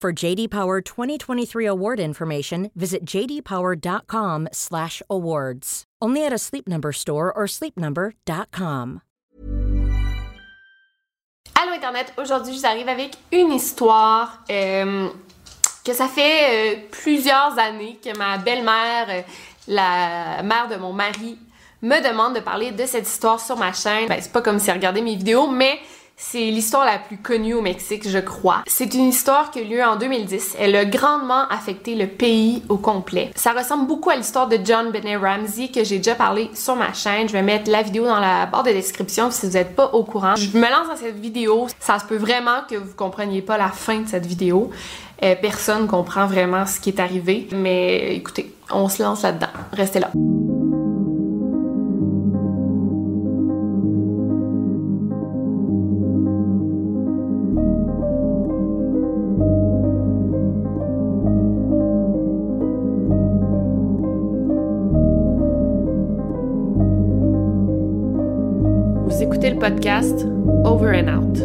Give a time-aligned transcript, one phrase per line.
[0.00, 5.84] For JD Power 2023 award information, visit jdpower.com/awards.
[6.00, 9.02] Only at a Sleep Number store or sleepnumber.com.
[11.54, 15.10] Allô Internet, aujourd'hui je vous arrive avec une histoire euh,
[15.84, 19.20] que ça fait euh, plusieurs années que ma belle-mère, euh,
[19.68, 21.36] la mère de mon mari,
[21.82, 24.08] me demande de parler de cette histoire sur ma chaîne.
[24.08, 25.78] Ben, c'est pas comme si elle regardait mes vidéos, mais
[26.22, 28.62] c'est l'histoire la plus connue au Mexique, je crois.
[28.66, 30.54] C'est une histoire qui a eu lieu en 2010.
[30.58, 33.30] Elle a grandement affecté le pays au complet.
[33.34, 36.92] Ça ressemble beaucoup à l'histoire de John Benet Ramsey que j'ai déjà parlé sur ma
[36.92, 37.26] chaîne.
[37.26, 40.04] Je vais mettre la vidéo dans la barre de description si vous n'êtes pas au
[40.04, 40.36] courant.
[40.36, 41.66] Je me lance dans cette vidéo.
[41.80, 44.70] Ça se peut vraiment que vous compreniez pas la fin de cette vidéo.
[45.24, 47.48] Euh, personne comprend vraiment ce qui est arrivé.
[47.50, 49.48] Mais écoutez, on se lance là-dedans.
[49.72, 50.10] Restez là.
[70.64, 71.38] Over and Out.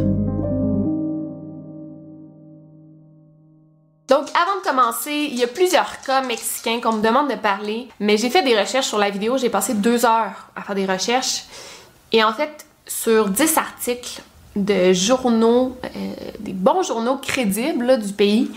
[4.08, 7.88] Donc, avant de commencer, il y a plusieurs cas mexicains qu'on me demande de parler,
[8.00, 10.86] mais j'ai fait des recherches sur la vidéo, j'ai passé deux heures à faire des
[10.86, 11.44] recherches,
[12.12, 14.22] et en fait, sur 10 articles
[14.56, 15.90] de journaux, euh,
[16.40, 18.52] des bons journaux crédibles du pays,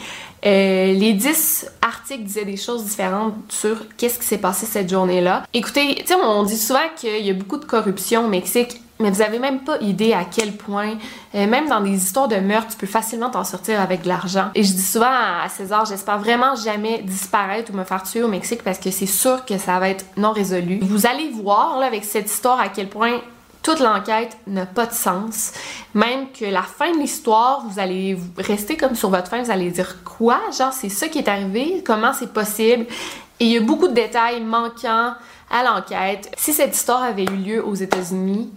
[0.46, 5.44] euh, les 10 articles disaient des choses différentes sur qu'est-ce qui s'est passé cette journée-là.
[5.52, 9.22] Écoutez, tu on dit souvent qu'il y a beaucoup de corruption au Mexique, mais vous
[9.22, 10.96] avez même pas idée à quel point,
[11.34, 14.50] euh, même dans des histoires de meurtre, tu peux facilement t'en sortir avec de l'argent.
[14.54, 18.28] Et je dis souvent à César, j'espère vraiment jamais disparaître ou me faire tuer au
[18.28, 20.80] Mexique parce que c'est sûr que ça va être non résolu.
[20.82, 23.20] Vous allez voir là, avec cette histoire à quel point
[23.62, 25.52] toute l'enquête n'a pas de sens.
[25.94, 29.70] Même que la fin de l'histoire, vous allez rester comme sur votre fin, vous allez
[29.70, 30.40] dire quoi?
[30.56, 31.82] Genre, c'est ça qui est arrivé?
[31.84, 32.86] Comment c'est possible?
[33.40, 35.12] Et il y a beaucoup de détails manquants
[35.50, 36.30] à l'enquête.
[36.36, 38.50] Si cette histoire avait eu lieu aux États-Unis,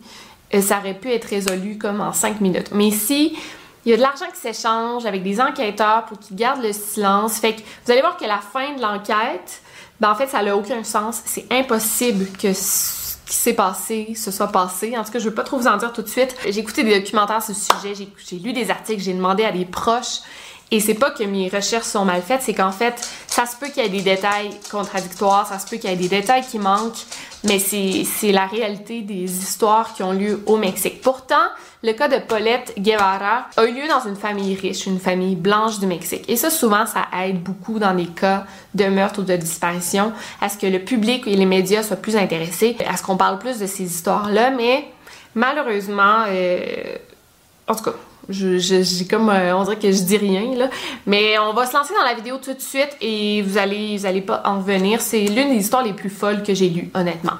[0.59, 2.71] ça aurait pu être résolu comme en 5 minutes.
[2.73, 3.37] Mais ici,
[3.85, 7.39] il y a de l'argent qui s'échange avec des enquêteurs pour qu'ils gardent le silence.
[7.39, 9.61] Fait que vous allez voir que la fin de l'enquête,
[9.99, 11.21] ben en fait, ça n'a aucun sens.
[11.25, 14.97] C'est impossible que ce qui s'est passé se soit passé.
[14.97, 16.35] En tout cas, je veux pas trop vous en dire tout de suite.
[16.43, 19.65] J'ai écouté des documentaires sur ce sujet, j'ai lu des articles, j'ai demandé à des
[19.65, 20.19] proches.
[20.73, 22.95] Et c'est pas que mes recherches sont mal faites, c'est qu'en fait,
[23.27, 25.97] ça se peut qu'il y ait des détails contradictoires, ça se peut qu'il y ait
[25.97, 27.05] des détails qui manquent,
[27.43, 31.01] mais c'est la réalité des histoires qui ont lieu au Mexique.
[31.01, 31.35] Pourtant,
[31.83, 35.79] le cas de Paulette Guevara a eu lieu dans une famille riche, une famille blanche
[35.79, 36.23] du Mexique.
[36.29, 40.47] Et ça, souvent, ça aide beaucoup dans des cas de meurtre ou de disparition à
[40.47, 43.59] ce que le public et les médias soient plus intéressés, à ce qu'on parle plus
[43.59, 44.85] de ces histoires-là, mais
[45.35, 46.95] malheureusement, euh,
[47.67, 47.95] en tout cas,
[48.29, 50.69] j'ai comme euh, on dirait que je dis rien là,
[51.05, 54.05] mais on va se lancer dans la vidéo tout de suite et vous allez vous
[54.05, 55.01] allez pas en revenir.
[55.01, 57.37] C'est l'une des histoires les plus folles que j'ai lues honnêtement.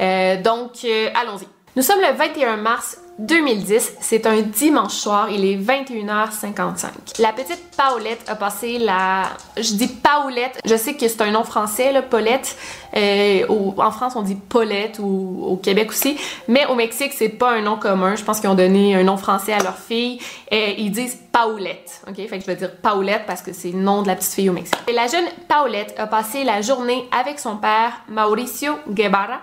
[0.00, 1.57] Euh, donc euh, allons-y.
[1.78, 7.20] Nous sommes le 21 mars 2010, c'est un dimanche soir, il est 21h55.
[7.20, 9.28] La petite Paulette a passé la...
[9.56, 12.56] Je dis Paulette, je sais que c'est un nom français, là, Paulette.
[12.96, 13.46] Euh,
[13.76, 16.18] En France, on dit Paulette ou au Québec aussi.
[16.48, 18.16] Mais au Mexique, c'est pas un nom commun.
[18.16, 20.18] Je pense qu'ils ont donné un nom français à leur fille.
[20.50, 22.02] Ils disent Paulette.
[22.08, 22.16] OK?
[22.16, 24.50] Fait que je vais dire Paulette parce que c'est le nom de la petite fille
[24.50, 24.74] au Mexique.
[24.92, 29.42] La jeune Paulette a passé la journée avec son père, Mauricio Guevara,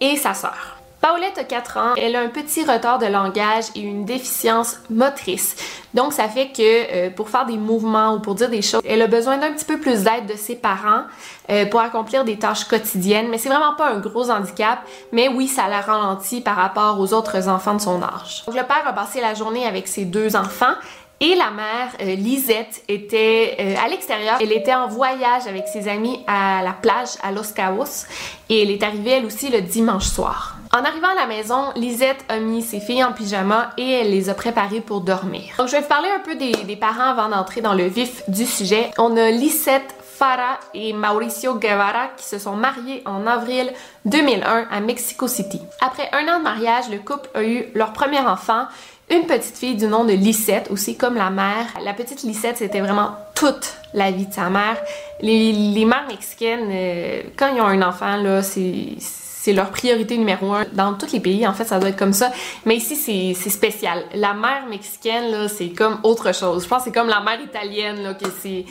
[0.00, 0.81] et sa sœur.
[1.02, 5.56] Paulette a 4 ans, elle a un petit retard de langage et une déficience motrice.
[5.94, 9.02] Donc ça fait que euh, pour faire des mouvements ou pour dire des choses, elle
[9.02, 11.02] a besoin d'un petit peu plus d'aide de ses parents
[11.50, 14.78] euh, pour accomplir des tâches quotidiennes, mais c'est vraiment pas un gros handicap,
[15.10, 18.44] mais oui, ça la ralentit par rapport aux autres enfants de son âge.
[18.46, 20.74] Donc le père a passé la journée avec ses deux enfants
[21.20, 24.38] Et la mère, euh, Lisette, était à l'extérieur.
[24.40, 28.06] Elle était en voyage avec ses amis à la plage à Los Cabos
[28.48, 30.61] et elle est arrivée elle aussi le dimanche soir.
[30.74, 34.30] En arrivant à la maison, Lisette a mis ses filles en pyjama et elle les
[34.30, 35.52] a préparées pour dormir.
[35.58, 38.46] Donc je vais vous parler un peu des, parents avant d'entrer dans le vif du
[38.46, 38.90] sujet.
[38.96, 43.70] On a Lisette Farah et Mauricio Guevara qui se sont mariés en avril
[44.06, 45.60] 2001 à Mexico City.
[45.82, 48.64] Après un an de mariage, le couple a eu leur premier enfant,
[49.10, 51.66] une petite fille du nom de Lisette, aussi comme la mère.
[51.84, 54.78] La petite Lisette, c'était vraiment toute la vie de sa mère.
[55.20, 58.96] Les, les mères mexicaines, euh, quand ils ont un enfant, là, c'est
[59.42, 60.64] c'est leur priorité numéro un.
[60.72, 62.30] Dans tous les pays, en fait, ça doit être comme ça.
[62.64, 62.94] Mais ici,
[63.34, 64.04] c'est spécial.
[64.14, 66.62] La mère mexicaine, là, c'est comme autre chose.
[66.62, 68.64] Je pense que c'est comme la mère italienne, là, que c'est...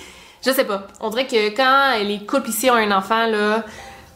[0.46, 0.88] Je sais pas.
[1.02, 3.66] On dirait que quand les couples ici ont un enfant, là,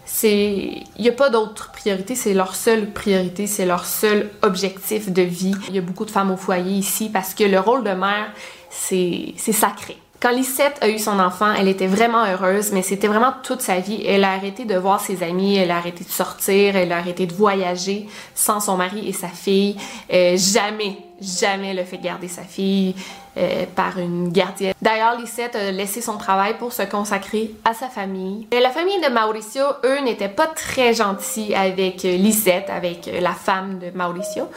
[0.06, 5.12] c'est il y a pas d'autre priorité, c'est leur seule priorité, c'est leur seul objectif
[5.12, 5.56] de vie.
[5.68, 8.32] Il y a beaucoup de femmes au foyer ici parce que le rôle de mère,
[8.70, 9.98] c'est sacré.
[10.22, 13.80] Quand Lisette a eu son enfant, elle était vraiment heureuse, mais c'était vraiment toute sa
[13.80, 14.04] vie.
[14.06, 17.28] Elle a arrêté de voir ses amis, elle a arrêté de sortir, elle a arrêté
[17.28, 19.76] de voyager sans son mari et sa fille.
[20.12, 22.96] Euh, jamais, jamais le fait garder sa fille.
[23.38, 24.74] Euh, par une gardienne.
[24.82, 28.48] D'ailleurs, Lisette a laissé son travail pour se consacrer à sa famille.
[28.52, 33.20] Et la famille de Mauricio, eux, n'étaient pas très gentils avec euh, Lisette, avec euh,
[33.20, 34.48] la femme de Mauricio.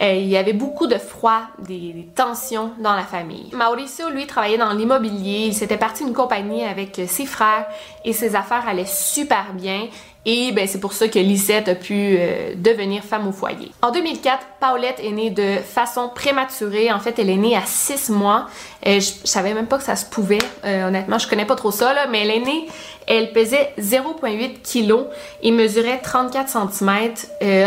[0.00, 3.50] il y avait beaucoup de froid, des, des, tensions dans la famille.
[3.52, 5.46] Mauricio, lui, travaillait dans l'immobilier.
[5.46, 7.66] Il s'était parti une compagnie avec ses frères
[8.04, 9.86] et ses affaires allaient super bien.
[10.26, 13.72] Et ben, c'est pour ça que Lisette a pu euh, devenir femme au foyer.
[13.82, 16.90] En 2004, Paulette est née de façon prématurée.
[16.90, 18.46] En fait, elle est née à 6 mois.
[18.86, 20.38] Euh, je, savais même pas que ça se pouvait.
[20.64, 22.66] Euh, honnêtement, je connais pas trop ça, mais elle est née,
[23.06, 25.04] elle pesait 0,8 kg
[25.42, 27.12] et mesurait 34 cm.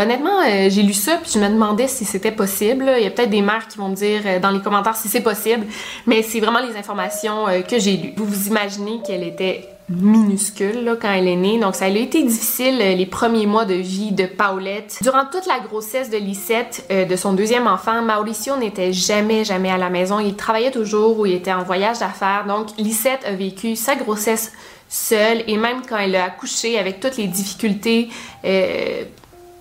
[0.02, 2.90] honnêtement, j'ai lu ça puis je me demandais si c'était possible.
[2.96, 5.20] Il y a peut-être des mères qui vont me dire dans les commentaires si c'est
[5.20, 5.64] possible,
[6.06, 8.14] mais c'est vraiment les informations que j'ai lues.
[8.16, 11.58] Vous vous imaginez qu'elle était minuscule là, quand elle est née.
[11.58, 14.98] Donc ça a été difficile euh, les premiers mois de vie de Paulette.
[15.02, 19.70] Durant toute la grossesse de Lisette, euh, de son deuxième enfant, Mauricio n'était jamais, jamais
[19.70, 20.18] à la maison.
[20.18, 22.44] Il travaillait toujours ou il était en voyage d'affaires.
[22.46, 24.52] Donc Lisette a vécu sa grossesse
[24.88, 28.08] seule et même quand elle a accouché avec toutes les difficultés
[28.44, 29.04] euh,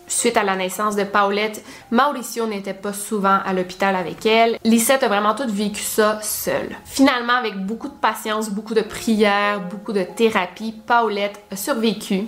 [0.07, 4.57] suite à la naissance de Paulette, Mauricio n'était pas souvent à l'hôpital avec elle.
[4.63, 6.75] Lisette a vraiment tout vécu ça seule.
[6.86, 12.27] Finalement, avec beaucoup de patience, beaucoup de prières, beaucoup de thérapie, Paulette a survécu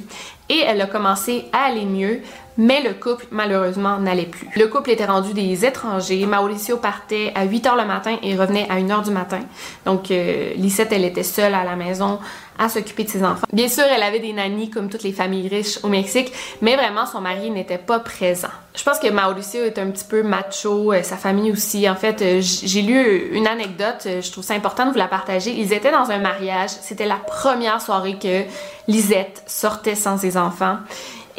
[0.49, 2.21] et elle a commencé à aller mieux,
[2.59, 4.47] mais le couple malheureusement n'allait plus.
[4.55, 6.25] Le couple était rendu des étrangers.
[6.25, 9.39] Mauricio partait à 8 h le matin et revenait à 1 h du matin.
[9.85, 12.19] Donc euh, Lisette, elle était seule à la maison
[12.57, 13.47] à s'occuper de ses enfants.
[13.53, 17.05] Bien sûr, elle avait des nannies comme toutes les familles riches au Mexique, mais vraiment
[17.05, 18.49] son mari n'était pas présent.
[18.75, 21.89] Je pense que Mauricio est un petit peu macho, euh, sa famille aussi.
[21.89, 25.51] En fait, euh, j'ai lu une anecdote, je trouve ça important de vous la partager.
[25.51, 28.43] Ils étaient dans un mariage, c'était la première soirée que
[28.89, 30.79] Lisette sortait sans ses enfants.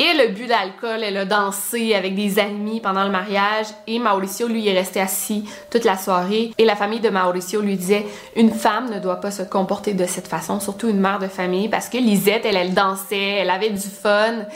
[0.03, 4.49] Et le but d'alcool, elle a dansé avec des amis pendant le mariage et Mauricio,
[4.49, 6.53] lui, est resté assis toute la soirée.
[6.57, 10.07] Et la famille de Mauricio lui disait une femme ne doit pas se comporter de
[10.07, 13.69] cette façon, surtout une mère de famille, parce que Lisette, elle, elle dansait, elle avait
[13.69, 14.47] du fun.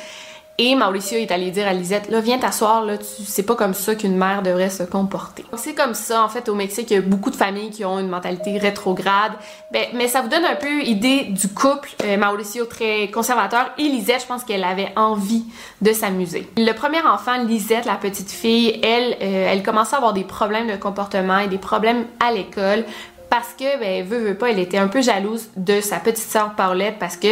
[0.56, 3.96] Et Mauricio est allé dire à Lisette, là, viens t'asseoir, là, c'est pas comme ça
[3.96, 5.44] qu'une mère devrait se comporter.
[5.56, 7.98] C'est comme ça, en fait, au Mexique, il y a beaucoup de familles qui ont
[7.98, 9.32] une mentalité rétrograde.
[9.72, 11.90] Ben, mais ça vous donne un peu idée du couple.
[12.04, 15.44] Euh, Mauricio, très conservateur, et Lisette, je pense qu'elle avait envie
[15.82, 16.48] de s'amuser.
[16.56, 20.68] Le premier enfant, Lisette, la petite fille, elle, euh, elle commençait à avoir des problèmes
[20.68, 22.84] de comportement et des problèmes à l'école
[23.28, 26.52] parce que, ben, veut, veut pas, elle était un peu jalouse de sa petite sœur
[26.54, 27.26] Paulette parce que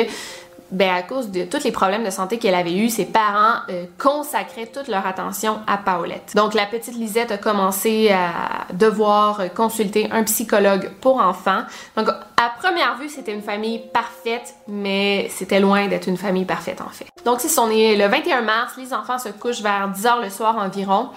[0.73, 3.85] ben à cause de tous les problèmes de santé qu'elle avait eu, ses parents euh,
[3.99, 6.33] consacraient toute leur attention à Paulette.
[6.35, 11.63] Donc la petite Lisette a commencé à devoir consulter un psychologue pour enfants.
[11.97, 16.81] Donc à première vue, c'était une famille parfaite, mais c'était loin d'être une famille parfaite
[16.81, 17.07] en fait.
[17.25, 20.57] Donc si on est le 21 mars, les enfants se couchent vers 10h le soir
[20.57, 21.11] environ.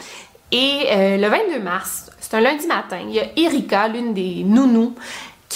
[0.51, 4.43] Et euh, le 22 mars, c'est un lundi matin, il y a Erika, l'une des
[4.43, 4.93] nounous,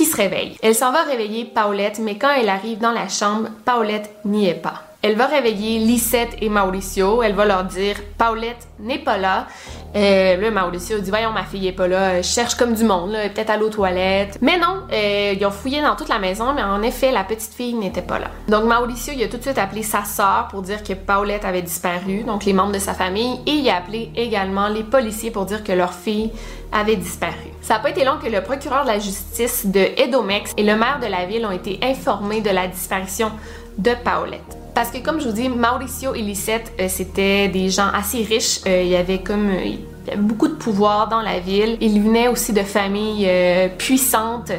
[0.05, 0.57] se réveille.
[0.61, 4.55] Elle s'en va réveiller Paulette, mais quand elle arrive dans la chambre, Paulette n'y est
[4.55, 4.88] pas.
[5.01, 7.23] Elle va réveiller Lisette et Mauricio.
[7.23, 9.47] Elle va leur dire Paulette n'est pas là.
[9.95, 12.21] Euh, là, Mauricio dit Voyons, ma fille est pas là.
[12.21, 13.29] Je cherche comme du monde, là.
[13.29, 14.37] Peut-être à l'eau toilette.
[14.41, 17.53] Mais non, euh, ils ont fouillé dans toute la maison, mais en effet, la petite
[17.53, 18.27] fille n'était pas là.
[18.49, 21.61] Donc, Mauricio, il a tout de suite appelé sa sœur pour dire que Paulette avait
[21.61, 25.45] disparu, donc les membres de sa famille, et il a appelé également les policiers pour
[25.45, 26.29] dire que leur fille
[26.73, 27.33] avait disparu.
[27.61, 30.75] Ça n'a pas été long que le procureur de la justice de Edomex et le
[30.75, 33.31] maire de la ville ont été informés de la disparition
[33.77, 34.58] de Paulette.
[34.79, 38.61] Parce que comme je vous dis, Mauricio et Lisette, euh, c'était des gens assez riches.
[38.65, 39.49] Euh, il y avait comme...
[39.49, 41.77] Euh, beaucoup de pouvoir dans la ville.
[41.81, 44.53] Ils venaient aussi de familles euh, puissantes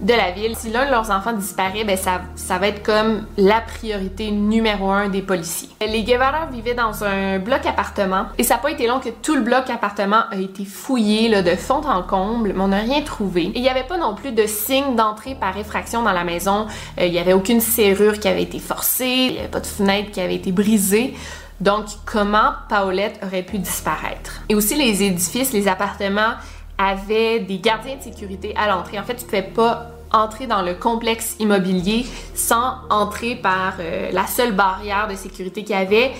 [0.00, 0.56] de la ville.
[0.56, 5.08] Si l'un de leurs enfants disparaît, ben ça, va être comme la priorité numéro un
[5.08, 5.68] des policiers.
[5.80, 9.34] Les Guevara vivaient dans un bloc appartement et ça n'a pas été long que tout
[9.34, 13.50] le bloc appartement a été fouillé de fond en comble, mais on n'a rien trouvé.
[13.54, 16.66] Il n'y avait pas non plus de signe d'entrée par effraction dans la maison.
[16.98, 19.66] Euh, il n'y avait aucune serrure qui avait été forcée, il n'y avait pas de
[19.66, 21.14] fenêtre qui avait été brisée.
[21.60, 24.42] Donc, comment Paulette aurait pu disparaître?
[24.48, 26.34] Et aussi, les édifices, les appartements
[26.78, 28.98] avait des gardiens de sécurité à l'entrée.
[28.98, 34.10] En fait, tu ne pouvais pas entrer dans le complexe immobilier sans entrer par euh,
[34.12, 36.12] la seule barrière de sécurité qu'il y avait.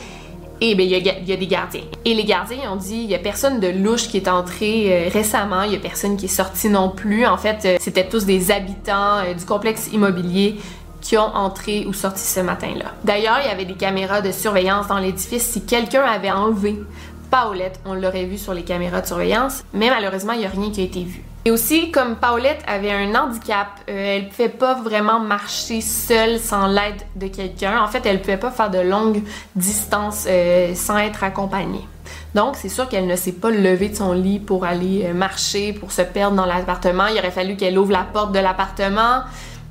[0.62, 1.82] Et bien, il y, a des gardiens.
[2.06, 5.10] Et les gardiens ont dit, il y a personne de louche qui est entré euh,
[5.10, 7.26] récemment, il y a personne qui est sorti non plus.
[7.26, 10.56] En fait, euh, c'était tous des habitants du complexe immobilier
[11.02, 12.94] qui ont entré ou sorti ce matin-là.
[13.04, 16.82] D'ailleurs, il y avait des caméras de surveillance dans l'édifice si quelqu'un avait enlevé
[17.30, 20.70] Paulette, on l'aurait vu sur les caméras de surveillance, mais malheureusement, il n'y a rien
[20.70, 21.22] qui a été vu.
[21.46, 26.40] Et aussi, comme Paulette avait un handicap, euh, elle ne pouvait pas vraiment marcher seule
[26.40, 27.80] sans l'aide de quelqu'un.
[27.80, 29.22] En fait, elle ne pouvait pas faire de longues
[29.54, 31.86] distances euh, sans être accompagnée.
[32.34, 35.72] Donc, c'est sûr qu'elle ne s'est pas levée de son lit pour aller euh, marcher,
[35.72, 37.06] pour se perdre dans l'appartement.
[37.06, 39.20] Il aurait fallu qu'elle ouvre la porte de l'appartement.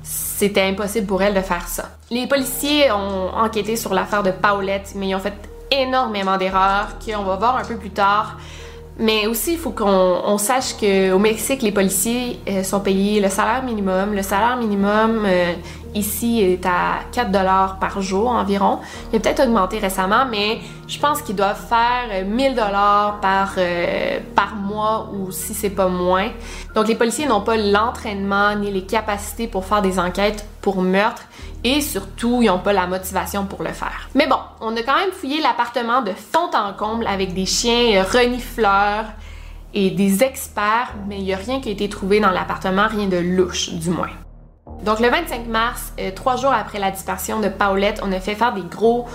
[0.02, 1.90] C'était impossible pour elle de faire ça.
[2.10, 5.34] Les policiers ont enquêté sur l'affaire de Paulette, mais ils ont fait
[5.70, 8.36] énormément d'erreurs qu'on va voir un peu plus tard.
[8.98, 13.62] Mais aussi, il faut qu'on sache qu'au Mexique, les policiers euh, sont payés le salaire
[13.62, 14.14] minimum.
[14.14, 15.52] Le salaire minimum euh,
[15.94, 18.78] ici est à 4 dollars par jour environ.
[19.12, 24.18] Il a peut-être augmenté récemment, mais je pense qu'ils doivent faire 1000 dollars par, euh,
[24.34, 26.30] par mois ou si c'est pas moins.
[26.74, 31.24] Donc les policiers n'ont pas l'entraînement ni les capacités pour faire des enquêtes pour meurtre
[31.66, 34.08] et surtout, ils n'ont pas la motivation pour le faire.
[34.14, 38.04] Mais bon, on a quand même fouillé l'appartement de fond en comble avec des chiens
[38.04, 39.06] renifleurs
[39.74, 43.08] et des experts, mais il n'y a rien qui a été trouvé dans l'appartement, rien
[43.08, 44.10] de louche du moins.
[44.84, 48.36] Donc le 25 mars, euh, trois jours après la disparition de Paulette, on a fait
[48.36, 49.06] faire des gros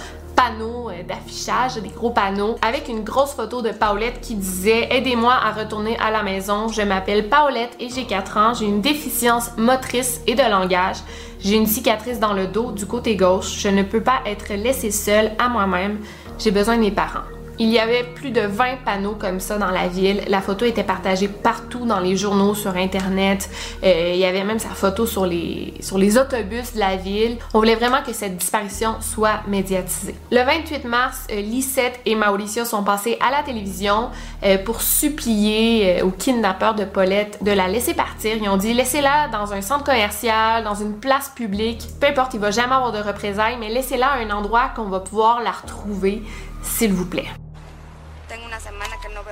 [0.41, 5.33] panneaux euh, d'affichage, des gros panneaux, avec une grosse photo de Paulette qui disait Aidez-moi
[5.33, 6.67] à retourner à la maison.
[6.67, 8.53] Je m'appelle Paulette et j'ai 4 ans.
[8.53, 10.97] J'ai une déficience motrice et de langage.
[11.39, 13.59] J'ai une cicatrice dans le dos du côté gauche.
[13.59, 15.99] Je ne peux pas être laissée seule à moi-même.
[16.39, 17.40] J'ai besoin de mes parents.
[17.63, 20.23] Il y avait plus de 20 panneaux comme ça dans la ville.
[20.27, 23.51] La photo était partagée partout dans les journaux, sur Internet.
[23.83, 27.37] Euh, il y avait même sa photo sur les, sur les autobus de la ville.
[27.53, 30.15] On voulait vraiment que cette disparition soit médiatisée.
[30.31, 34.09] Le 28 mars, euh, Lisette et Mauricio sont passés à la télévision
[34.43, 38.37] euh, pour supplier aux kidnappeurs de Paulette de la laisser partir.
[38.41, 42.39] Ils ont dit laissez-la dans un centre commercial, dans une place publique, peu importe, il
[42.39, 46.23] va jamais avoir de représailles, mais laissez-la à un endroit qu'on va pouvoir la retrouver,
[46.63, 47.27] s'il vous plaît.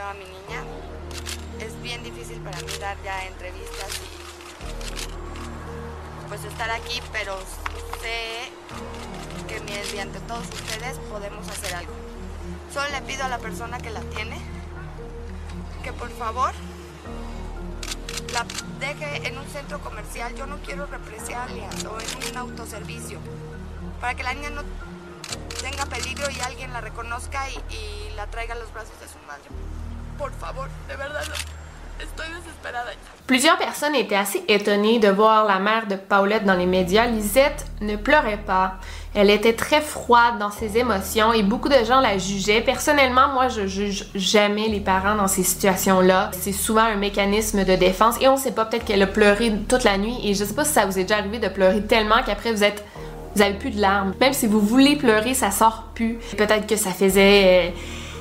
[0.10, 0.64] A mi niña.
[1.60, 4.30] Es bien difícil para mí dar ya entrevistas y
[6.28, 7.38] pues estar aquí, pero
[8.02, 8.50] sé
[9.48, 11.94] que mediante todos ustedes podemos hacer algo.
[12.74, 14.40] Solo le pido a la persona que la tiene
[15.84, 16.54] que por favor
[18.34, 18.46] la
[18.80, 20.34] deje en un centro comercial.
[20.36, 23.20] Yo no quiero represalias o en un autoservicio.
[24.02, 24.64] Para que la niña no
[25.62, 29.18] tenga peligro y alguien la reconozca y, y la traiga a los brazos de su
[29.28, 29.79] madre.
[33.28, 37.06] Plusieurs personnes étaient assez étonnées de voir la mère de Paulette dans les médias.
[37.06, 38.76] Lisette ne pleurait pas.
[39.14, 42.62] Elle était très froide dans ses émotions et beaucoup de gens la jugeaient.
[42.62, 46.32] Personnellement, moi, je juge jamais les parents dans ces situations-là.
[46.34, 49.84] C'est souvent un mécanisme de défense et on sait pas, peut-être qu'elle a pleuré toute
[49.84, 52.24] la nuit et je sais pas si ça vous est déjà arrivé de pleurer tellement
[52.26, 52.84] qu'après vous êtes
[53.36, 54.14] vous avez plus de larmes.
[54.20, 56.18] Même si vous voulez pleurer, ça sort plus.
[56.36, 57.74] Peut-être que ça faisait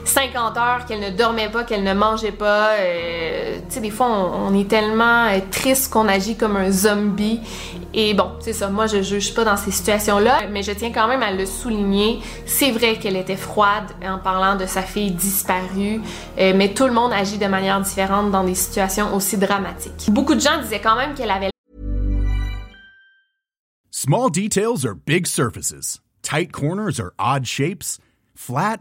[0.09, 2.73] 50 euh, heures qu'elle ne dormait pas, qu'elle ne mangeait pas.
[2.79, 7.41] Euh, tu sais, des fois, on, est tellement euh, triste qu'on agit comme un zombie.
[7.95, 8.69] Et bon, c'est ça.
[8.69, 12.21] Moi, je juge pas dans ces situations-là, mais je tiens quand même à le souligner.
[12.47, 16.03] C'est vrai qu'elle était froide en parlant de sa fille disparue,
[16.37, 20.11] mais tout le monde agit de manière différente dans des situations aussi dramatiques.
[20.11, 21.49] Beaucoup de gens disaient quand même qu'elle avait
[23.91, 25.99] Small details are big surfaces.
[26.23, 27.99] Tight corners are odd shapes.
[28.35, 28.81] Flat,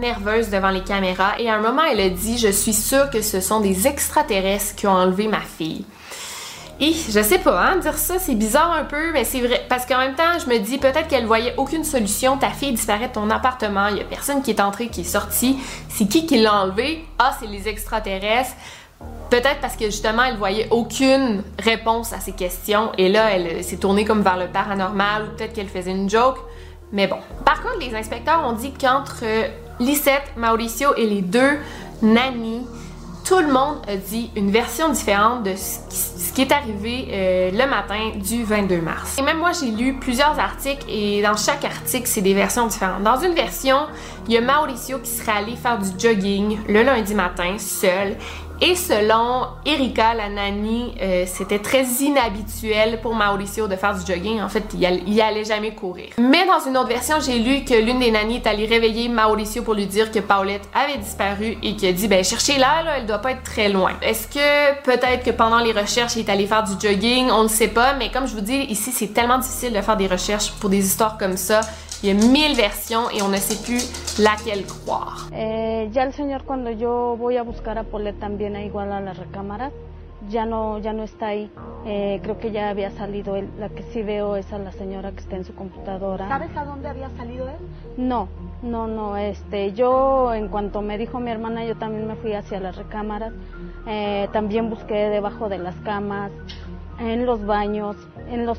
[0.00, 3.20] Nerveuse devant les caméras et à un moment elle a dit je suis sûre que
[3.20, 5.84] ce sont des extraterrestres qui ont enlevé ma fille.
[6.80, 9.66] Et je sais pas, hein, dire ça, c'est bizarre un peu, mais c'est vrai.
[9.68, 12.38] Parce qu'en même temps, je me dis peut-être qu'elle voyait aucune solution.
[12.38, 15.04] Ta fille disparaît de ton appartement, il y a personne qui est entré, qui est
[15.04, 15.58] sorti.
[15.88, 17.04] C'est qui qui l'a enlevé?
[17.18, 18.54] Ah, c'est les extraterrestres.
[19.28, 22.92] Peut-être parce que justement, elle voyait aucune réponse à ces questions.
[22.96, 26.38] Et là, elle s'est tournée comme vers le paranormal, ou peut-être qu'elle faisait une joke.
[26.92, 27.18] Mais bon.
[27.44, 29.24] Par contre, les inspecteurs ont dit qu'entre
[29.80, 31.58] Lisette, Mauricio et les deux
[32.02, 32.66] nannies,
[33.28, 37.68] tout le monde a dit une version différente de ce qui, est arrivé euh, le
[37.68, 39.18] matin du 22 mars.
[39.18, 43.02] Et même moi, j'ai lu plusieurs articles et dans chaque article, c'est des versions différentes.
[43.02, 43.76] Dans une version,
[44.26, 48.16] il y a Mauricio qui serait allé faire du jogging le lundi matin seul
[48.60, 54.40] et selon Erika, la nanny, euh, c'était très inhabituel pour Mauricio de faire du jogging.
[54.40, 56.08] En fait, il, allait, jamais courir.
[56.18, 59.62] Mais dans une autre version, j'ai lu que l'une des nannies est allée réveiller Mauricio
[59.62, 63.06] pour lui dire que Paulette avait disparu et qu'il a dit ben cherchez-la, là, elle
[63.06, 63.92] doit pas être très loin.
[64.02, 67.30] Est-ce que peut-être que pendant les recherches, il est allé faire du jogging?
[67.30, 69.96] On ne sait pas, mais comme je vous dis, ici c'est tellement difficile de faire
[69.96, 71.60] des recherches pour des histoires comme ça.
[72.00, 75.28] Il y a mille versions et on ne sait plus laquelle croire.
[75.32, 79.16] Eh, ya el señor cuando yo voy a buscar a Polet también igual a las
[79.18, 79.72] recámaras,
[80.28, 81.50] ya no, ya no está ahí.
[81.86, 83.48] Eh, creo que ya había salido él.
[83.58, 86.28] La que sí veo es a la señora que está en su computadora.
[86.28, 87.56] ¿Sabes a dónde había salido él?
[87.96, 88.28] No,
[88.62, 89.16] no, no.
[89.16, 93.32] Este, yo en cuanto me dijo mi hermana, yo también me fui hacia las recámaras.
[93.88, 96.30] Eh, también busqué debajo de las camas.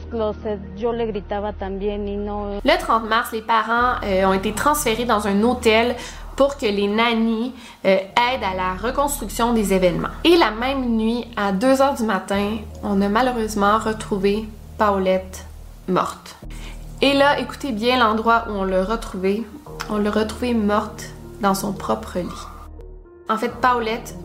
[0.10, 0.60] Closets.
[0.78, 2.60] Le gritaba no.
[2.64, 5.96] Le 30 mars, les parents euh, ont été transférés dans un hôtel
[6.36, 7.54] pour que les nannies
[7.86, 10.08] euh, aident à la reconstruction des événements.
[10.24, 14.48] Et la même nuit, à 2 heures du matin, on a malheureusement retrouvé
[14.78, 15.46] Paulette
[15.90, 16.38] morte.
[17.02, 19.46] Et là, écoutez bien l'endroit où on l'a retrouvée.
[19.90, 21.10] On l'a retrouvée morte
[21.42, 22.48] dans son propre lit.
[23.30, 24.16] En fait, Paulette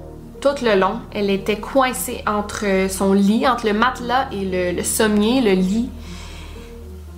[0.45, 5.41] tout le long, elle était coincée entre son lit, entre le matelas et le, sommier,
[5.41, 5.89] le lit.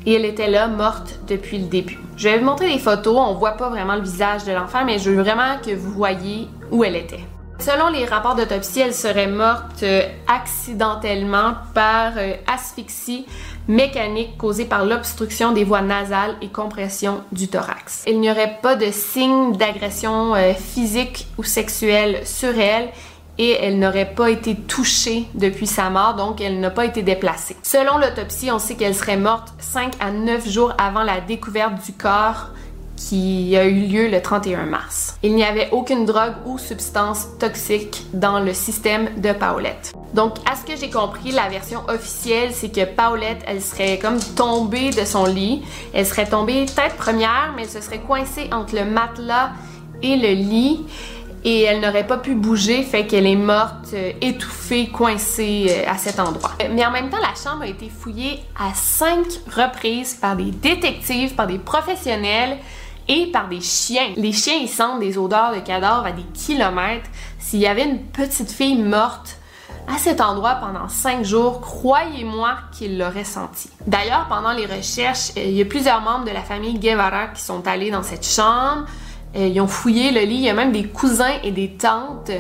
[0.07, 1.99] Et elle était là, morte depuis le début.
[2.17, 5.01] Je vais vous montrer des photos, on voit pas vraiment le visage de l'enfant, mais
[5.01, 7.25] je veux vraiment que vous voyez où elle était.
[7.59, 13.27] Selon les rapports d'autopsie, elle serait morte euh, accidentellement par euh, asphyxie
[13.67, 18.05] mécanique causée par l'obstruction des voies nasales et compression du thorax.
[18.07, 22.91] Il n'y aurait pas de signe d'agression euh, physique ou sexuelle sur elle
[23.39, 27.57] et elle n'aurait pas été touchée depuis sa mort, donc elle n'a pas été déplacée.
[27.63, 31.93] Selon l'autopsie, on sait qu'elle serait morte 5 à 9 jours avant la découverte du
[31.93, 32.51] corps
[32.97, 35.17] qui a eu lieu le 31 mars.
[35.23, 39.93] Il n'y avait aucune drogue ou substance toxique dans le système de Paulette.
[40.15, 44.19] Donc, à ce que j'ai compris, la version officielle, c'est que Paulette, elle serait comme
[44.35, 45.63] tombée de son lit.
[45.93, 49.51] Elle serait tombée tête première, mais elle se serait coincée entre le matelas
[50.03, 50.87] et le lit
[51.47, 55.97] et elle n'aurait pas pu bouger, fait qu'elle est morte, euh, étouffée, coincée euh, à
[55.97, 56.51] cet endroit.
[56.73, 61.37] Mais en même temps, la chambre a été fouillée à cinq reprises par des détectives,
[61.37, 62.59] par des professionnels
[63.07, 64.09] et par des chiens.
[64.17, 67.09] Les chiens, ils sentent des odeurs de cadavres à des kilomètres.
[67.39, 69.39] S'il y avait une petite fille morte
[69.87, 73.71] à cet endroit pendant cinq jours, croyez-moi qu'ils l'auraient senti.
[73.87, 77.43] D'ailleurs, pendant les recherches, euh, il y a plusieurs membres de la famille Guevara qui
[77.43, 78.87] sont allés dans cette chambre.
[79.37, 80.37] Euh, ils ont fouillé le lit.
[80.37, 82.31] Il y a même des cousins et des tantes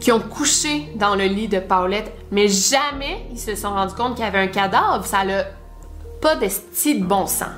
[0.00, 4.14] qui ont couché dans le lit de Paulette, mais jamais ils se sont rendus compte
[4.14, 5.04] qu'il y avait un cadavre.
[5.04, 5.44] Ça n'a
[6.20, 7.48] pas de style de bon sens.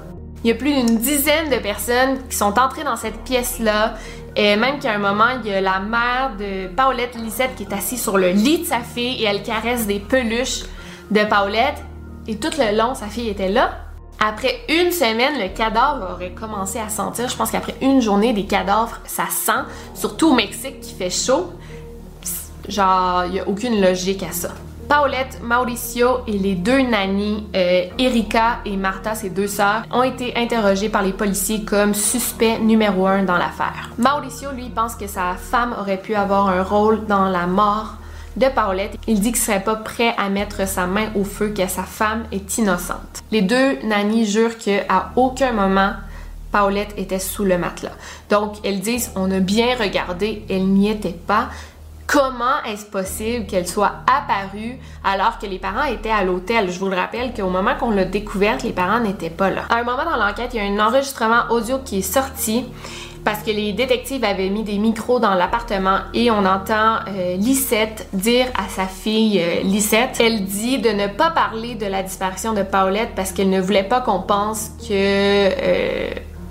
[0.44, 3.94] Il y a plus d'une dizaine de personnes qui sont entrées dans cette pièce-là.
[4.36, 7.72] Et même qu'à un moment, il y a la mère de Paulette Lisette qui est
[7.72, 10.62] assise sur le lit de sa fille et elle caresse des peluches
[11.10, 11.82] de Paulette.
[12.28, 13.87] Et tout le long, sa fille était là.
[14.20, 17.28] Après une semaine, le cadavre aurait commencé à sentir.
[17.28, 19.64] Je pense qu'après une journée, des cadavres, ça sent.
[19.94, 21.52] Surtout au Mexique qui fait chaud.
[22.68, 24.50] Genre, il n'y a aucune logique à ça.
[24.88, 30.34] Paulette, Mauricio et les deux nannies, euh, Erika et Martha, ses deux sœurs, ont été
[30.36, 33.90] interrogées par les policiers comme suspect numéro un dans l'affaire.
[33.98, 37.96] Mauricio, lui, pense que sa femme aurait pu avoir un rôle dans la mort
[38.36, 38.96] de Paulette.
[39.06, 42.24] Il dit qu'il serait pas prêt à mettre sa main au feu, que sa femme
[42.32, 43.22] est innocente.
[43.30, 45.92] Les deux nannies jurent qu'à aucun moment
[46.50, 47.92] Paulette était sous le matelas.
[48.30, 51.48] Donc, elles disent on a bien regardé, elle n'y était pas.
[52.06, 56.70] Comment est-ce possible qu'elle soit apparue alors que les parents étaient à l'hôtel?
[56.70, 59.64] Je vous le rappelle qu'au moment qu'on l'a découverte, les parents n'étaient pas là.
[59.68, 62.64] À un moment dans l'enquête, il y a un enregistrement audio qui est sorti
[63.24, 68.08] parce que les détectives avaient mis des micros dans l'appartement et on entend euh, Lisette
[68.12, 72.52] dire à sa fille euh, Lisette, elle dit de ne pas parler de la disparition
[72.54, 76.10] de Paulette parce qu'elle ne voulait pas qu'on pense que euh,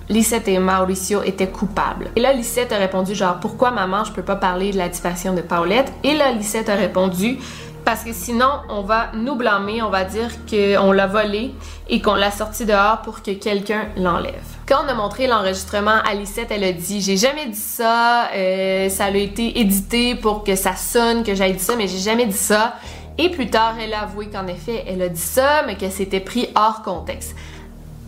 [0.09, 2.09] Lisette et Mauricio étaient coupables.
[2.15, 5.33] Et là, Lisette a répondu genre pourquoi maman je peux pas parler de la disparition
[5.33, 7.39] de Paulette Et là, Lisette a répondu
[7.87, 11.55] parce que sinon on va nous blâmer, on va dire qu'on l'a volé
[11.87, 14.43] et qu'on l'a sorti dehors pour que quelqu'un l'enlève.
[14.67, 16.11] Quand on a montré l'enregistrement à
[16.49, 20.75] elle a dit j'ai jamais dit ça, euh, ça a été édité pour que ça
[20.75, 22.73] sonne que j'ai dit ça, mais j'ai jamais dit ça.
[23.17, 26.19] Et plus tard, elle a avoué qu'en effet, elle a dit ça, mais que c'était
[26.19, 27.37] pris hors contexte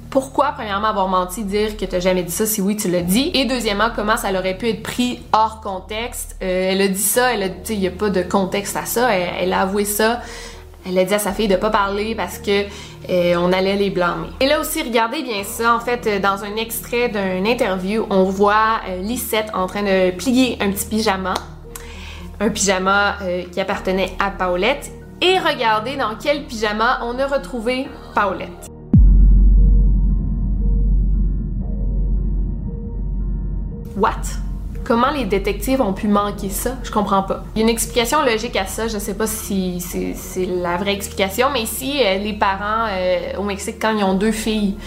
[0.09, 3.29] pourquoi, premièrement, avoir menti, dire que t'as jamais dit ça si oui, tu l'as dit?
[3.35, 6.35] Et deuxièmement, comment ça aurait pu être pris hors contexte?
[6.41, 8.85] Euh, elle a dit ça, elle a dit, il n'y a pas de contexte à
[8.85, 9.13] ça.
[9.13, 10.21] Elle, a avoué ça.
[10.87, 12.63] Elle a dit à sa fille de pas parler parce que
[13.09, 14.29] euh, on allait les blâmer.
[14.39, 15.75] Et là aussi, regardez bien ça.
[15.75, 20.57] En fait, euh, dans un extrait d'une interview, on voit Lisette en train de plier
[20.59, 21.35] un petit pyjama.
[22.39, 23.17] Un pyjama
[23.51, 24.91] qui appartenait à Paulette.
[25.21, 28.68] Et regardez dans quel pyjama on a retrouvé Paulette.
[33.99, 34.12] What?
[34.85, 36.77] Comment les détectives ont pu manquer ça?
[36.83, 37.43] Je comprends pas.
[37.53, 40.93] Il y a une explication logique à ça, je sais pas si c'est la vraie
[40.93, 44.77] explication, mais ici, euh, les parents euh, au Mexique, quand ils ont deux filles,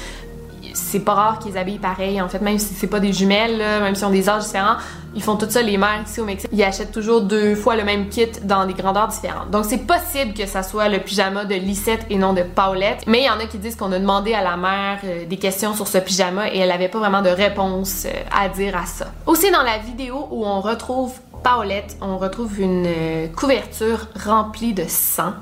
[0.75, 2.21] c'est pas rare qu'ils habillent pareil.
[2.21, 4.77] En fait, même si c'est pas des jumelles, même si ont des âges différents,
[5.15, 6.51] ils font tout ça, les mères ici au Mexique.
[6.53, 9.51] Ils achètent toujours deux fois le même kit dans des grandeurs différentes.
[9.51, 13.05] Donc, c'est possible que ça soit le pyjama de Lisette et non de Paulette.
[13.07, 15.37] Mais il y en a qui disent qu'on a demandé à la mère euh, des
[15.37, 18.87] questions sur ce pyjama et elle avait pas vraiment de réponse euh, à dire à
[18.87, 19.07] ça.
[19.27, 21.13] Aussi, dans la vidéo où on retrouve
[21.45, 25.35] Paulette, on retrouve une euh, couverture remplie de sang.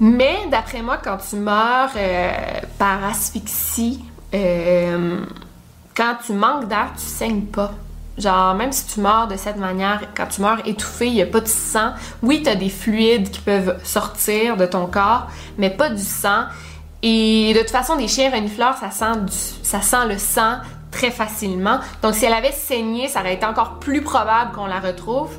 [0.00, 1.90] Mais d'après moi, quand tu meurs
[2.78, 4.00] par asphyxie,
[4.32, 7.72] quand tu manques d'air, tu saignes pas.
[8.18, 11.26] Genre, même si tu meurs de cette manière, quand tu meurs étouffé, il n'y a
[11.26, 11.92] pas de sang.
[12.22, 16.44] Oui, tu as des fluides qui peuvent sortir de ton corps, mais pas du sang.
[17.02, 19.20] Et de toute façon, des chiens renifleurs, ça sent,
[19.62, 20.56] ça sent le sang
[20.90, 21.78] très facilement.
[22.02, 25.30] Donc, si elle avait saigné, ça aurait été encore plus probable qu'on la retrouve.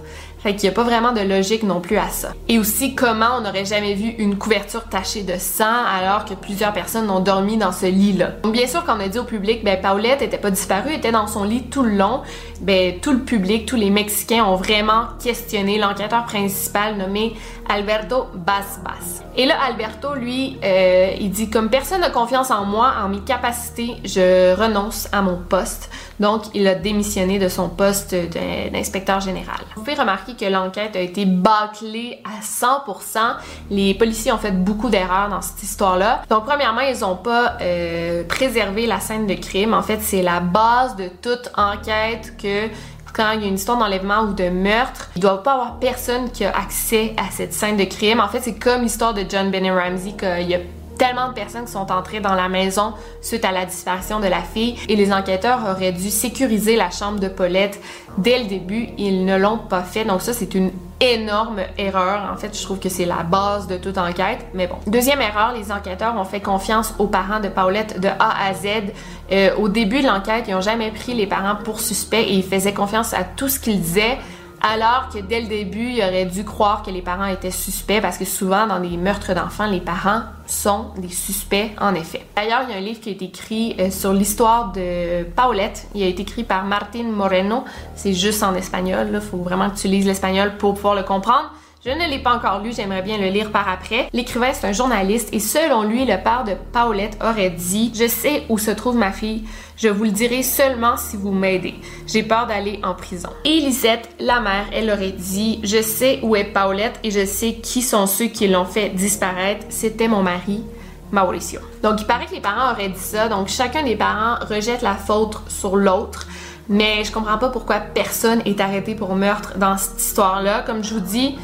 [0.42, 2.34] Fait qu'il n'y a pas vraiment de logique non plus à ça.
[2.48, 6.72] Et aussi, comment on n'aurait jamais vu une couverture tachée de sang alors que plusieurs
[6.72, 8.32] personnes ont dormi dans ce lit-là?
[8.44, 11.12] Donc, bien sûr, quand on a dit au public, ben, Paulette était pas disparue, était
[11.12, 12.22] dans son lit tout le long,
[12.62, 17.34] ben, tout le public, tous les Mexicains ont vraiment questionné l'enquêteur principal nommé
[17.68, 19.24] Alberto Basbas.
[19.36, 23.20] Et là, Alberto, lui, euh, il dit comme personne n'a confiance en moi, en mes
[23.20, 25.90] capacités, je renonce à mon poste.
[26.20, 29.60] Donc, il a démissionné de son poste d'inspecteur général.
[29.76, 33.36] Vous pouvez remarquer que l'enquête a été bâclée à 100%.
[33.70, 36.22] Les policiers ont fait beaucoup d'erreurs dans cette histoire-là.
[36.30, 39.74] Donc, premièrement, ils n'ont pas euh, préservé la scène de crime.
[39.74, 42.68] En fait, c'est la base de toute enquête que
[43.14, 46.32] quand il y a une histoire d'enlèvement ou de meurtre, il doit pas avoir personne
[46.32, 48.20] qui a accès à cette scène de crime.
[48.20, 50.60] En fait, c'est comme l'histoire de John Benny Ramsey qu'il y a
[51.00, 54.42] tellement de personnes qui sont entrées dans la maison suite à la disparition de la
[54.42, 57.80] fille et les enquêteurs auraient dû sécuriser la chambre de Paulette
[58.20, 58.90] dès le début.
[58.98, 60.04] Ils ne l'ont pas fait.
[60.04, 62.30] Donc ça, c'est une énorme erreur.
[62.32, 64.46] En fait, je trouve que c'est la base de toute enquête.
[64.54, 64.76] Mais bon.
[64.88, 68.92] Deuxième erreur, les enquêteurs ont fait confiance aux parents de Paulette de A à Z.
[69.32, 72.44] Euh, au début de l'enquête, ils n'ont jamais pris les parents pour suspects et ils
[72.44, 74.18] faisaient confiance à tout ce qu'ils disaient.
[74.62, 78.18] Alors que dès le début, il aurait dû croire que les parents étaient suspects parce
[78.18, 82.26] que souvent dans des meurtres d'enfants, les parents sont des suspects en effet.
[82.36, 85.88] D'ailleurs, il y a un livre qui a été écrit euh, sur l'histoire de Paulette.
[85.96, 87.64] Il a été écrit par Martin Moreno.
[87.96, 89.10] C'est juste en espagnol.
[89.14, 91.52] Il faut vraiment que tu lises l'espagnol pour pouvoir le comprendre.
[91.86, 94.10] Je ne l'ai pas encore lu, j'aimerais bien le lire par après.
[94.12, 98.44] L'écrivain, c'est un journaliste et selon lui, le père de Paulette aurait dit Je sais
[98.50, 99.46] où se trouve ma fille,
[99.78, 101.76] je vous le dirai seulement si vous m'aidez.
[102.06, 103.30] J'ai peur d'aller en prison.
[103.46, 107.54] Et Lisette, la mère, elle aurait dit Je sais où est Paulette et je sais
[107.54, 109.66] qui sont ceux qui l'ont fait disparaître.
[109.70, 110.66] C'était mon mari,
[111.14, 111.62] Mauricio.
[111.82, 114.96] Donc il paraît que les parents auraient dit ça, donc chacun des parents rejette la
[114.96, 116.28] faute sur l'autre.
[116.68, 120.62] Mais je comprends pas pourquoi personne est arrêté pour meurtre dans cette histoire-là.
[120.62, 121.36] Comme je vous dis,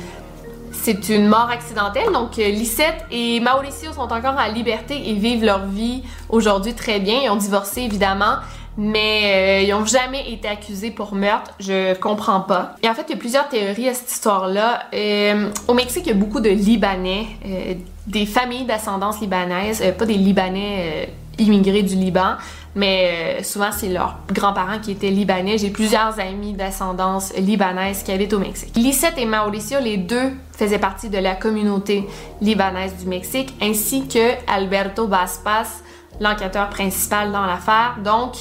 [0.86, 2.12] c'est une mort accidentelle.
[2.14, 7.00] Donc, euh, Lisette et Mauricio sont encore en liberté et vivent leur vie aujourd'hui très
[7.00, 7.22] bien.
[7.24, 8.36] Ils ont divorcé, évidemment.
[8.78, 12.76] Mais euh, ils n'ont jamais été accusés pour meurtre, je comprends pas.
[12.84, 14.84] Et en fait, il y a plusieurs théories à cette histoire-là.
[14.94, 17.26] Euh, au Mexique, il y a beaucoup de Libanais,
[18.06, 22.36] des familles d'ascendance libanaise, pas des Libanais immigrés du Liban,
[22.76, 25.58] mais euh, souvent c'est leurs grands-parents qui étaient libanais.
[25.58, 28.76] J'ai plusieurs amis d'ascendance libanaise qui habitent au Mexique.
[28.76, 32.08] Lisette et Mauricio, les deux faisaient partie de la communauté
[32.42, 35.82] libanaise du Mexique, ainsi que Alberto Baspas,
[36.20, 37.98] l'enquêteur principal dans l'affaire.
[38.04, 38.34] Donc,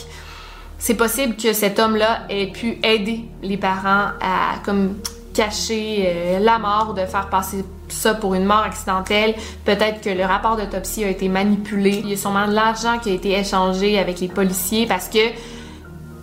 [0.78, 4.96] c'est possible que cet homme-là ait pu aider les parents à comme
[5.32, 9.34] cacher euh, la mort, de faire passer ça pour une mort accidentelle.
[9.64, 12.00] Peut-être que le rapport d'autopsie a été manipulé.
[12.04, 15.18] Il y a sûrement de l'argent qui a été échangé avec les policiers parce que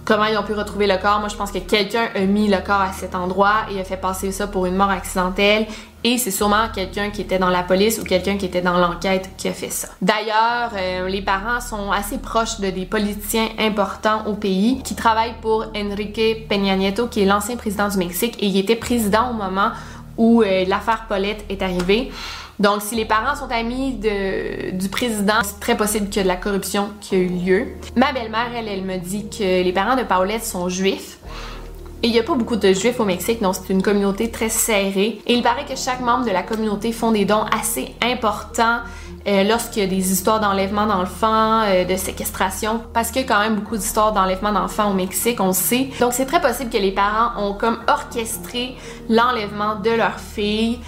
[0.05, 1.19] comment ils ont pu retrouver le corps?
[1.19, 3.97] Moi, je pense que quelqu'un a mis le corps à cet endroit et a fait
[3.97, 5.67] passer ça pour une mort accidentelle.
[6.03, 9.29] Et c'est sûrement quelqu'un qui était dans la police ou quelqu'un qui était dans l'enquête
[9.37, 9.89] qui a fait ça.
[10.01, 15.35] D'ailleurs, euh, les parents sont assez proches de des politiciens importants au pays qui travaillent
[15.41, 19.33] pour Enrique Peña Nieto, qui est l'ancien président du Mexique et il était président au
[19.33, 19.71] moment
[20.21, 22.11] où euh, l'affaire Paulette est arrivée.
[22.59, 26.27] Donc, si les parents sont amis du président, c'est très possible qu'il y ait de
[26.27, 27.67] la corruption qui a eu lieu.
[27.95, 31.17] Ma belle-mère, elle, elle me dit que les parents de Paulette sont juifs.
[32.03, 34.49] Et il n'y a pas beaucoup de juifs au Mexique, donc c'est une communauté très
[34.49, 35.19] serrée.
[35.25, 38.79] Et il paraît que chaque membre de la communauté font des dons assez importants
[39.27, 43.27] euh, lorsqu'il y a des histoires d'enlèvement d'enfants, euh, de séquestration, parce qu'il y a
[43.27, 45.89] quand même beaucoup d'histoires d'enlèvement d'enfants au Mexique, on sait.
[45.99, 48.75] Donc c'est très possible que les parents ont comme orchestré
[49.09, 50.79] l'enlèvement de leur fille.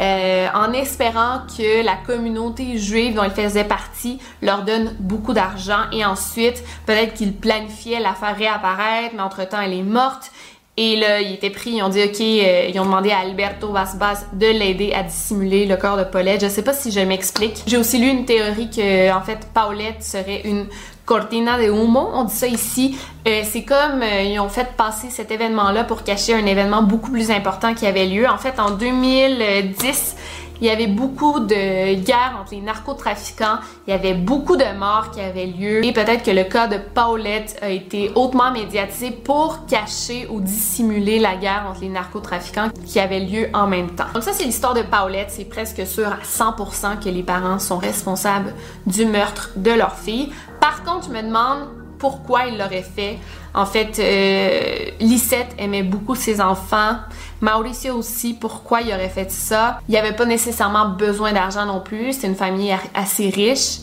[0.00, 5.90] Euh, en espérant que la communauté juive dont ils faisaient partie leur donne beaucoup d'argent
[5.90, 10.30] et ensuite peut-être qu'ils planifiaient la faire réapparaître mais entre-temps elle est morte
[10.80, 13.72] et là, ils étaient pris, ils ont dit, OK, euh, ils ont demandé à Alberto
[13.72, 16.40] Vasbas de l'aider à dissimuler le corps de Paulette.
[16.40, 17.64] Je sais pas si je m'explique.
[17.66, 20.68] J'ai aussi lu une théorie que, en fait, Paulette serait une
[21.04, 22.96] cortina de humo, on dit ça ici.
[23.26, 27.10] Euh, c'est comme euh, ils ont fait passer cet événement-là pour cacher un événement beaucoup
[27.10, 28.28] plus important qui avait lieu.
[28.28, 30.14] En fait, en 2010,
[30.60, 35.10] il y avait beaucoup de guerres entre les narcotrafiquants, il y avait beaucoup de morts
[35.10, 39.66] qui avaient lieu et peut-être que le cas de Paulette a été hautement médiatisé pour
[39.66, 44.06] cacher ou dissimuler la guerre entre les narcotrafiquants qui avait lieu en même temps.
[44.14, 47.78] Donc ça c'est l'histoire de Paulette, c'est presque sûr à 100% que les parents sont
[47.78, 48.54] responsables
[48.86, 50.32] du meurtre de leur fille.
[50.60, 53.18] Par contre, je me demande pourquoi il l'aurait fait.
[53.54, 56.96] En fait, euh, Lisette aimait beaucoup ses enfants.
[57.40, 59.80] Mauricio aussi, pourquoi il aurait fait ça?
[59.88, 62.12] Il n'y avait pas nécessairement besoin d'argent non plus.
[62.12, 63.78] C'est une famille assez riche.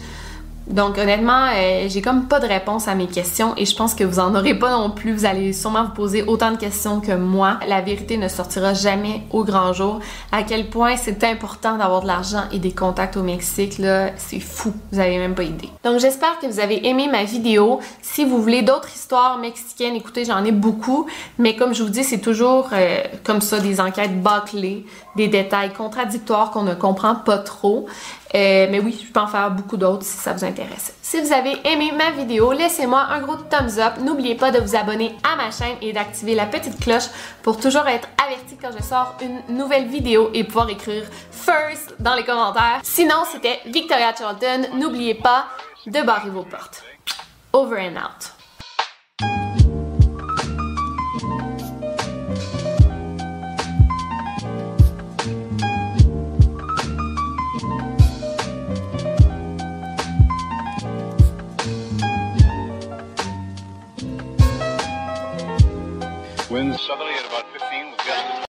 [0.68, 4.04] Donc honnêtement, euh, j'ai comme pas de réponse à mes questions et je pense que
[4.04, 5.14] vous en aurez pas non plus.
[5.14, 7.60] Vous allez sûrement vous poser autant de questions que moi.
[7.68, 10.00] La vérité ne sortira jamais au grand jour.
[10.32, 14.40] À quel point c'est important d'avoir de l'argent et des contacts au Mexique là, c'est
[14.40, 14.74] fou.
[14.92, 15.70] Vous avez même pas idée.
[15.84, 17.80] Donc j'espère que vous avez aimé ma vidéo.
[18.02, 21.06] Si vous voulez d'autres histoires mexicaines, écoutez, j'en ai beaucoup,
[21.38, 25.74] mais comme je vous dis, c'est toujours euh, comme ça des enquêtes bâclées, des détails
[25.74, 27.86] contradictoires qu'on ne comprend pas trop.
[28.36, 30.94] Euh, mais oui, je peux en faire beaucoup d'autres si ça vous intéresse.
[31.02, 33.94] Si vous avez aimé ma vidéo, laissez-moi un gros thumbs up.
[34.02, 37.06] N'oubliez pas de vous abonner à ma chaîne et d'activer la petite cloche
[37.44, 42.16] pour toujours être averti quand je sors une nouvelle vidéo et pouvoir écrire first dans
[42.16, 42.82] les commentaires.
[42.84, 44.68] Sinon, c'était Victoria Charlton.
[44.76, 45.46] N'oubliez pas
[45.88, 46.84] de barrer vos portes.
[47.54, 49.45] Over and out.
[66.56, 68.46] Winds southerly at about 15 with gusts.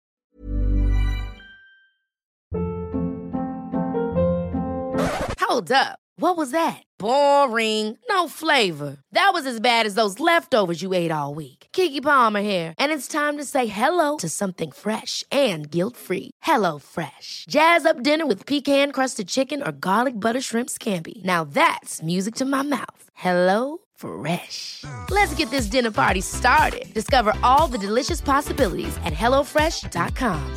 [5.43, 5.99] Hold up.
[6.17, 6.83] What was that?
[6.99, 7.99] Boring.
[8.09, 8.97] No flavor.
[9.13, 11.67] That was as bad as those leftovers you ate all week.
[11.73, 16.31] Kiki Palmer here, and it's time to say hello to something fresh and guilt-free.
[16.41, 17.45] Hello Fresh.
[17.51, 21.23] Jazz up dinner with pecan-crusted chicken or garlic butter shrimp scampi.
[21.23, 23.03] Now that's music to my mouth.
[23.15, 24.85] Hello Fresh.
[25.11, 26.93] Let's get this dinner party started.
[26.95, 30.57] Discover all the delicious possibilities at hellofresh.com.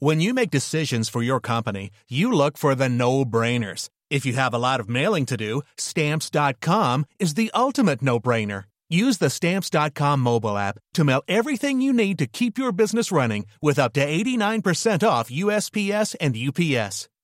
[0.00, 3.88] When you make decisions for your company, you look for the no brainers.
[4.10, 8.64] If you have a lot of mailing to do, stamps.com is the ultimate no brainer.
[8.90, 13.46] Use the stamps.com mobile app to mail everything you need to keep your business running
[13.62, 17.08] with up to 89% off USPS and UPS.